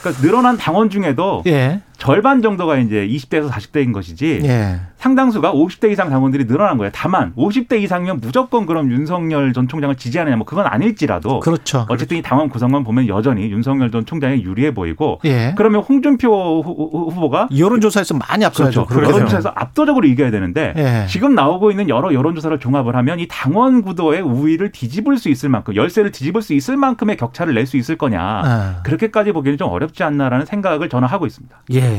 그러니까 0.00 0.22
늘어난 0.22 0.56
당원 0.58 0.90
중에도 0.90 1.42
예. 1.46 1.80
절반 2.04 2.42
정도가 2.42 2.76
이제 2.78 3.06
20대에서 3.08 3.48
40대인 3.50 3.92
것이지 3.92 4.40
예. 4.44 4.80
상당수가 4.96 5.52
50대 5.52 5.90
이상 5.90 6.08
당원들이 6.08 6.46
늘어난 6.46 6.78
거예요. 6.78 6.90
다만 6.94 7.32
50대 7.34 7.80
이상이면 7.82 8.20
무조건 8.20 8.64
그럼 8.66 8.90
윤석열 8.90 9.52
전 9.52 9.68
총장을 9.68 9.94
지지하느냐 9.96 10.36
뭐 10.36 10.46
그건 10.46 10.66
아닐지라도 10.66 11.40
그렇죠. 11.40 11.84
어쨌든 11.90 12.16
이 12.16 12.22
당원 12.22 12.48
구성만 12.48 12.84
보면 12.84 13.08
여전히 13.08 13.50
윤석열 13.50 13.90
전 13.90 14.06
총장이 14.06 14.42
유리해 14.42 14.72
보이고 14.72 15.20
예. 15.24 15.52
그러면 15.56 15.82
홍준표 15.82 16.62
후- 16.62 17.10
후보가 17.10 17.48
여론조사에서 17.56 18.14
많이 18.14 18.44
앞서야죠. 18.44 18.86
그렇죠. 18.86 19.10
여론조사에서 19.12 19.52
압도적으로 19.54 20.06
이겨야 20.06 20.30
되는데 20.30 20.72
예. 20.76 21.06
지금 21.08 21.34
나오고 21.34 21.70
있는 21.70 21.88
여러 21.90 22.12
여론조사를 22.14 22.58
종합을 22.58 22.96
하면 22.96 23.20
이 23.20 23.26
당원 23.28 23.82
구도의 23.82 24.20
우위를 24.22 24.72
뒤집을 24.72 25.18
수 25.18 25.28
있을 25.28 25.48
만큼 25.50 25.74
열세를 25.76 26.12
뒤집을 26.12 26.40
수 26.42 26.54
있을 26.54 26.76
만큼의 26.76 27.16
격차를 27.16 27.52
낼 27.54 27.64
수 27.64 27.78
있을 27.78 27.96
거냐 27.96 28.20
아. 28.20 28.80
그렇게까지 28.84 29.32
보기에는 29.32 29.56
좀 29.56 29.70
어렵지 29.70 30.02
않나라는 30.02 30.44
생각을 30.44 30.90
저는 30.90 31.08
하고 31.08 31.24
있습니다. 31.24 31.56
예. 31.72 31.93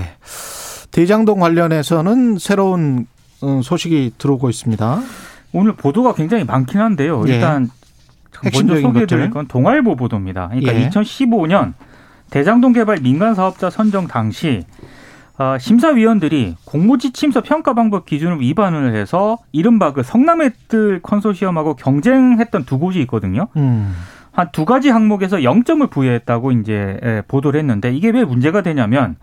대장동 0.91 1.39
관련해서는 1.39 2.37
새로운 2.37 3.05
어, 3.41 3.61
소식이 3.63 4.13
들어오고 4.17 4.49
있습니다. 4.49 5.01
오늘 5.53 5.73
보도가 5.73 6.13
굉장히 6.13 6.43
많긴 6.43 6.79
한데요. 6.79 7.23
예. 7.27 7.35
일단 7.35 7.69
먼저 8.43 8.45
핵심적인 8.45 8.83
소개해드릴. 8.83 9.29
건 9.29 9.47
동아일보 9.47 9.95
보도입니다. 9.95 10.49
그러니까 10.49 10.75
예. 10.75 10.89
2015년 10.89 11.73
대장동 12.29 12.73
개발 12.73 12.99
민간 13.01 13.35
사업자 13.35 13.69
선정 13.69 14.07
당시 14.07 14.63
어, 15.37 15.57
심사위원들이 15.59 16.55
공모지침서 16.63 17.41
평가 17.41 17.73
방법 17.73 18.05
기준을 18.05 18.39
위반을 18.39 18.95
해서 18.95 19.37
이른바 19.51 19.91
그 19.91 20.01
성남의 20.01 20.51
뜰 20.69 21.01
컨소시엄하고 21.01 21.75
경쟁했던 21.75 22.63
두 22.65 22.79
곳이 22.79 23.01
있거든요. 23.01 23.47
음. 23.57 23.93
한 24.35 24.49
두 24.51 24.65
가지 24.65 24.89
항목에서 24.89 25.37
0점을 25.37 25.89
부여했다고 25.89 26.51
이제 26.53 26.99
예, 27.03 27.21
보도를 27.27 27.59
했는데 27.59 27.93
이게 27.93 28.09
왜 28.09 28.23
문제가 28.23 28.61
되냐면 28.61 29.15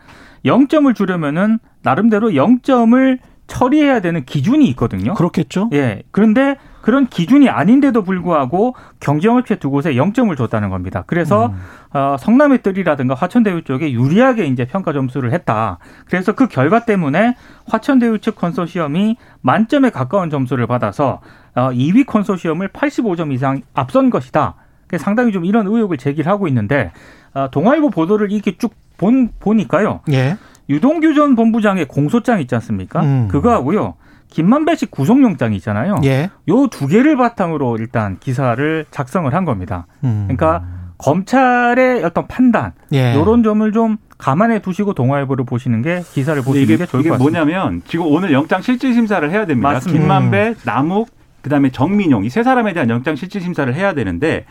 0점을 0.45 0.93
주려면은 0.95 1.59
나름대로 1.83 2.31
0점을 2.31 3.19
처리해야 3.47 4.01
되는 4.01 4.25
기준이 4.25 4.67
있거든요. 4.71 5.15
그렇겠죠. 5.15 5.69
예. 5.75 6.03
그런데 6.11 6.57
그런 6.81 7.07
기준이 7.07 7.49
아닌데도 7.49 8.03
불구하고 8.03 8.75
경쟁업체 9.01 9.57
두 9.57 9.71
곳에 9.71 9.93
0점을 9.95 10.35
줬다는 10.37 10.71
겁니다. 10.71 11.05
그래서 11.07 11.47
음. 11.47 11.97
어, 11.97 12.17
성남의 12.19 12.63
뜰이라든가 12.63 13.15
화천대유 13.15 13.63
쪽에 13.63 13.93
유리하게 13.93 14.47
이제 14.47 14.65
평가 14.65 14.93
점수를 14.93 15.33
했다. 15.33 15.79
그래서 16.07 16.33
그 16.33 16.49
결과 16.49 16.85
때문에 16.85 17.37
화천대유 17.67 18.19
측 18.21 18.37
컨소시엄이 18.37 19.17
만점에 19.43 19.91
가까운 19.91 20.31
점수를 20.31 20.67
받아서 20.67 21.21
어, 21.55 21.71
2위 21.71 22.07
컨소시엄을 22.07 22.69
85점 22.69 23.33
이상 23.33 23.61
앞선 23.75 24.11
것이다. 24.11 24.55
상당히 24.99 25.33
좀 25.33 25.45
이런 25.45 25.67
의혹을 25.67 25.97
제기를 25.97 26.31
하고 26.31 26.49
있는데 26.49 26.93
어, 27.35 27.49
동아일보 27.51 27.91
보도를 27.91 28.31
이렇게 28.33 28.57
쭉 28.59 28.75
본, 28.97 29.31
보니까요. 29.41 30.01
예. 30.13 30.37
유동규 30.69 31.15
전 31.15 31.35
본부장의 31.35 31.87
공소장 31.87 32.41
있지 32.41 32.55
않습니까? 32.55 33.03
음. 33.03 33.29
그거하고요. 33.29 33.95
김만배 34.29 34.77
씨 34.77 34.87
구속영장이 34.87 35.57
있잖아요. 35.57 35.97
예. 36.05 36.31
요두 36.49 36.87
개를 36.87 37.17
바탕으로 37.17 37.77
일단 37.77 38.19
기사를 38.19 38.87
작성을 38.91 39.33
한 39.35 39.45
겁니다. 39.45 39.87
음. 40.05 40.25
그러니까 40.27 40.65
검찰의 40.99 42.05
어떤 42.05 42.27
판단, 42.29 42.73
예. 42.93 43.15
요런 43.15 43.43
점을 43.43 43.71
좀 43.73 43.99
감안해 44.19 44.61
두시고 44.61 44.95
동아일보를 44.95 45.45
보시는 45.45 45.83
게 45.83 46.03
기사를 46.13 46.41
보시는 46.43 46.63
이게, 46.63 46.77
게 46.77 46.87
좋을 46.87 47.01
이게 47.01 47.11
것 47.11 47.19
같습니다. 47.19 47.45
뭐냐면 47.45 47.83
지금 47.89 48.07
오늘 48.07 48.33
영장 48.33 48.63
실질 48.63 48.95
심사를 48.95 49.29
해야 49.31 49.45
됩니다. 49.45 49.73
맞습니다. 49.73 50.01
김만배, 50.01 50.55
남욱, 50.65 51.09
그다음에 51.43 51.71
정민용. 51.71 52.25
이 52.25 52.29
세 52.31 52.43
사람에 52.43 52.73
대한 52.73 52.89
영장 52.89 53.15
실질 53.17 53.41
심사를 53.43 53.73
해야 53.75 53.93
되는데 53.93 54.47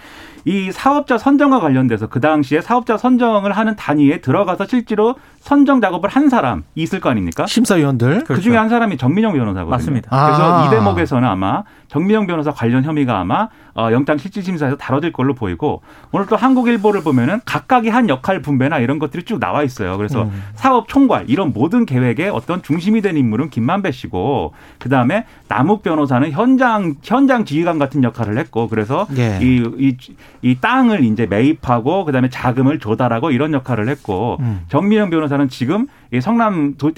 이 0.45 0.71
사업자 0.71 1.17
선정과 1.17 1.59
관련돼서 1.59 2.07
그 2.07 2.19
당시에 2.19 2.61
사업자 2.61 2.97
선정을 2.97 3.51
하는 3.53 3.75
단위에 3.75 4.21
들어가서 4.21 4.65
실제로 4.67 5.15
선정 5.41 5.81
작업을 5.81 6.07
한 6.09 6.29
사람이 6.29 6.61
있을 6.75 6.99
거 6.99 7.09
아닙니까? 7.09 7.47
심사위원들. 7.47 8.23
그 8.25 8.39
중에 8.39 8.55
한 8.55 8.69
사람이 8.69 8.97
정민영 8.97 9.33
변호사거든요. 9.33 9.69
맞습니다. 9.69 10.09
그래서 10.09 10.61
아. 10.61 10.65
이 10.65 10.69
대목에서는 10.69 11.27
아마 11.27 11.63
정민영 11.87 12.27
변호사 12.27 12.51
관련 12.51 12.83
혐의가 12.83 13.19
아마 13.19 13.49
어, 13.73 13.89
영장 13.91 14.17
실질심사에서 14.17 14.77
다뤄질 14.77 15.11
걸로 15.11 15.33
보이고 15.33 15.81
오늘 16.11 16.27
또 16.27 16.35
한국일보를 16.35 17.03
보면은 17.03 17.39
각각이 17.45 17.89
한 17.89 18.07
역할 18.07 18.41
분배나 18.41 18.79
이런 18.79 18.99
것들이 18.99 19.23
쭉 19.23 19.39
나와 19.39 19.63
있어요. 19.63 19.97
그래서 19.97 20.23
음. 20.23 20.43
사업 20.53 20.87
총괄 20.87 21.25
이런 21.27 21.53
모든 21.53 21.85
계획의 21.85 22.29
어떤 22.29 22.61
중심이 22.61 23.01
된 23.01 23.17
인물은 23.17 23.49
김만배 23.49 23.91
씨고 23.91 24.53
그 24.77 24.89
다음에 24.89 25.25
남욱 25.47 25.81
변호사는 25.83 26.31
현장 26.31 26.95
현장 27.01 27.45
지휘관 27.45 27.79
같은 27.79 28.03
역할을 28.03 28.37
했고 28.37 28.67
그래서 28.67 29.07
예. 29.17 29.39
이, 29.41 29.63
이, 29.77 29.97
이 30.41 30.57
땅을 30.61 31.03
이제 31.03 31.25
매입하고 31.25 32.05
그 32.05 32.11
다음에 32.11 32.29
자금을 32.29 32.79
조달하고 32.79 33.31
이런 33.31 33.53
역할을 33.53 33.89
했고 33.89 34.37
음. 34.41 34.61
정민영 34.69 35.09
변호사 35.09 35.30
는 35.37 35.49
지금 35.49 35.85
이 35.85 36.00
성남 36.19 36.75
도, 36.77 36.91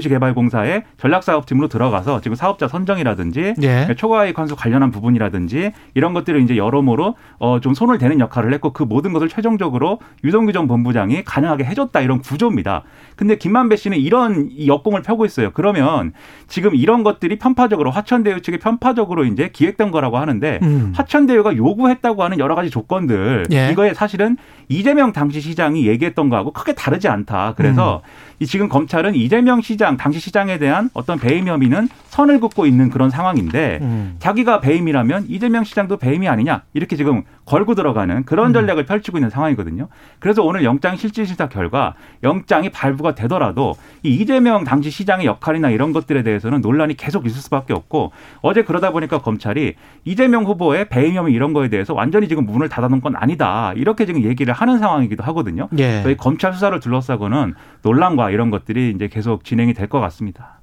시개발공사의 0.00 0.82
전략사업팀으로 0.98 1.68
들어가서 1.68 2.20
지금 2.20 2.34
사업자 2.34 2.66
선정이라든지 2.66 3.54
예. 3.62 3.94
초과이익 3.96 4.38
환수 4.38 4.56
관련한 4.56 4.90
부분이라든지 4.90 5.72
이런 5.94 6.14
것들을 6.14 6.40
이제 6.42 6.56
여러모로 6.56 7.14
어, 7.38 7.60
좀 7.60 7.74
손을 7.74 7.98
대는 7.98 8.18
역할을 8.18 8.52
했고 8.54 8.72
그 8.72 8.82
모든 8.82 9.12
것을 9.12 9.28
최종적으로 9.28 10.00
유동규 10.24 10.52
전 10.52 10.66
본부장이 10.66 11.22
가능하게 11.24 11.64
해줬다 11.64 12.00
이런 12.00 12.20
구조입니다. 12.20 12.82
근데 13.14 13.36
김만배 13.36 13.76
씨는 13.76 13.98
이런 13.98 14.48
이 14.50 14.66
역공을 14.66 15.02
펴고 15.02 15.24
있어요. 15.24 15.50
그러면 15.52 16.12
지금 16.48 16.74
이런 16.74 17.04
것들이 17.04 17.38
편파적으로 17.38 17.90
화천대유 17.90 18.42
측이 18.42 18.58
편파적으로 18.58 19.24
이제 19.24 19.50
기획된 19.52 19.90
거라고 19.90 20.18
하는데 20.18 20.58
음. 20.62 20.92
화천대유가 20.94 21.56
요구했다고 21.56 22.24
하는 22.24 22.38
여러 22.38 22.54
가지 22.54 22.70
조건들 22.70 23.46
예. 23.52 23.70
이거에 23.70 23.94
사실은 23.94 24.36
이재명 24.68 25.12
당시 25.12 25.40
시장이 25.40 25.86
얘기했던 25.86 26.28
거하고 26.28 26.52
크게 26.52 26.74
다르지 26.74 27.08
않다. 27.08 27.54
그래서 27.56 28.02
음. 28.04 28.25
이 28.38 28.46
지금 28.46 28.68
검찰은 28.68 29.14
이재명 29.14 29.62
시장 29.62 29.96
당시 29.96 30.20
시장에 30.20 30.58
대한 30.58 30.90
어떤 30.92 31.18
배임 31.18 31.48
혐의는 31.48 31.88
선을 32.16 32.40
긋고 32.40 32.64
있는 32.64 32.88
그런 32.88 33.10
상황인데 33.10 33.78
음. 33.82 34.16
자기가 34.20 34.60
배임이라면 34.60 35.26
이재명 35.28 35.64
시장도 35.64 35.98
배임이 35.98 36.26
아니냐 36.28 36.62
이렇게 36.72 36.96
지금 36.96 37.24
걸고 37.44 37.74
들어가는 37.74 38.24
그런 38.24 38.54
전략을 38.54 38.86
펼치고 38.86 39.18
있는 39.18 39.28
상황이거든요. 39.28 39.88
그래서 40.18 40.42
오늘 40.42 40.64
영장 40.64 40.96
실질심사 40.96 41.50
결과 41.50 41.94
영장이 42.22 42.70
발부가 42.70 43.14
되더라도 43.14 43.74
이 44.02 44.14
이재명 44.14 44.64
당시 44.64 44.90
시장의 44.90 45.26
역할이나 45.26 45.68
이런 45.68 45.92
것들에 45.92 46.22
대해서는 46.22 46.62
논란이 46.62 46.96
계속 46.96 47.26
있을 47.26 47.38
수밖에 47.42 47.74
없고 47.74 48.12
어제 48.40 48.64
그러다 48.64 48.92
보니까 48.92 49.18
검찰이 49.18 49.74
이재명 50.06 50.44
후보의 50.44 50.88
배임 50.88 51.14
혐의 51.16 51.34
이런 51.34 51.52
거에 51.52 51.68
대해서 51.68 51.92
완전히 51.92 52.28
지금 52.28 52.46
문을 52.46 52.70
닫아놓은 52.70 53.02
건 53.02 53.14
아니다 53.16 53.74
이렇게 53.76 54.06
지금 54.06 54.22
얘기를 54.24 54.54
하는 54.54 54.78
상황이기도 54.78 55.22
하거든요. 55.24 55.68
예. 55.78 56.02
저희 56.02 56.16
검찰 56.16 56.54
수사를 56.54 56.78
둘러싸고는 56.80 57.54
논란과 57.82 58.30
이런 58.30 58.50
것들이 58.50 58.92
이제 58.94 59.06
계속 59.08 59.44
진행이 59.44 59.74
될 59.74 59.86
것 59.86 60.00
같습니다. 60.00 60.55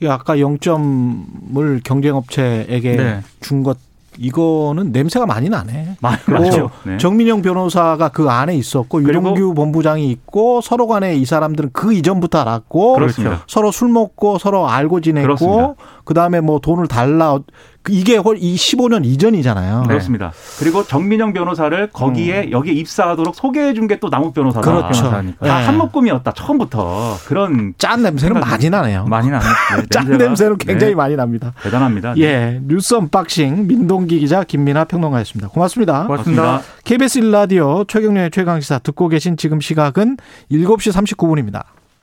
이 0.00 0.06
아까 0.06 0.36
0점을 0.36 1.82
경쟁업체에게 1.84 2.96
네. 2.96 3.20
준것 3.40 3.78
이거는 4.18 4.92
냄새가 4.92 5.26
많이 5.26 5.48
나네. 5.48 5.91
뭐 6.26 6.38
나죠. 6.40 6.70
네. 6.84 6.98
정민영 6.98 7.42
변호사가 7.42 8.08
그 8.08 8.28
안에 8.28 8.56
있었고 8.56 9.02
유동규 9.02 9.54
본부장이 9.54 10.10
있고 10.10 10.60
서로 10.60 10.86
간에 10.88 11.14
이 11.14 11.24
사람들은 11.24 11.70
그 11.72 11.92
이전부터 11.94 12.40
알았고 12.40 12.94
그렇습니다. 12.94 13.42
서로 13.46 13.70
술 13.70 13.88
먹고 13.88 14.38
서로 14.38 14.68
알고 14.68 15.00
지냈고 15.00 15.26
그렇습니다. 15.26 15.74
그다음에 16.04 16.40
뭐 16.40 16.58
돈을 16.58 16.88
달라 16.88 17.38
그 17.84 17.92
이게 17.92 18.16
홀- 18.16 18.38
이 18.38 18.54
15년 18.54 19.04
이전이잖아요. 19.04 19.80
네. 19.82 19.88
그렇습니다. 19.88 20.32
그리고 20.60 20.84
정민영 20.84 21.32
변호사를 21.32 21.90
거기에 21.90 22.50
여기에 22.52 22.74
입사하도록 22.74 23.34
소개해 23.34 23.74
준 23.74 23.88
게 23.88 23.98
또 23.98 24.08
남욱 24.08 24.34
변호사다. 24.34 24.68
음. 24.70 24.76
그렇죠. 24.76 25.02
변호사니까. 25.02 25.46
다 25.46 25.58
네. 25.60 25.66
한묶음이었다 25.66 26.32
처음부터 26.32 27.16
그런 27.26 27.74
짠 27.78 28.02
냄새는 28.02 28.40
많이 28.40 28.70
나네요. 28.70 29.04
많이 29.06 29.30
나는 29.30 29.44
네, 29.78 29.86
짠 29.90 30.10
냄새는 30.16 30.58
굉장히 30.58 30.92
네, 30.92 30.96
많이 30.96 31.16
납니다. 31.16 31.52
대단합니다. 31.62 32.14
예, 32.18 32.60
뉴스 32.66 32.94
언박싱 32.94 33.66
민동기 33.66 34.20
기자 34.20 34.44
김민아 34.44 34.84
평론가였습니다. 34.84 35.48
고맙습니다. 35.92 36.06
고맙습니다. 36.06 36.42
고맙습니다. 36.42 36.82
KBS 36.84 37.20
1라디오 37.20 37.88
최경영의 37.88 38.30
최강시사 38.30 38.78
듣고 38.80 39.08
계신 39.08 39.36
지금 39.36 39.60
시각은 39.60 40.16
7시 40.50 40.92
39분입니다. 40.92 41.81